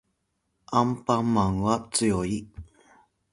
[0.71, 2.49] アンパンマンは強い